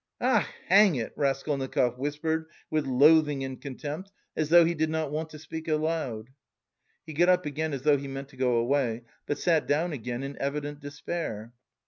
"Ach, 0.19 0.47
hang 0.65 0.95
it!" 0.95 1.13
Raskolnikov 1.15 1.99
whispered 1.99 2.47
with 2.71 2.87
loathing 2.87 3.43
and 3.43 3.61
contempt, 3.61 4.11
as 4.35 4.49
though 4.49 4.65
he 4.65 4.73
did 4.73 4.89
not 4.89 5.11
want 5.11 5.29
to 5.29 5.37
speak 5.37 5.67
aloud. 5.67 6.31
He 7.05 7.13
got 7.13 7.29
up 7.29 7.45
again 7.45 7.71
as 7.71 7.83
though 7.83 7.97
he 7.97 8.07
meant 8.07 8.29
to 8.29 8.35
go 8.35 8.55
away, 8.55 9.03
but 9.27 9.37
sat 9.37 9.67
down 9.67 9.93
again 9.93 10.23
in 10.23 10.41
evident 10.41 10.79
despair. 10.79 11.53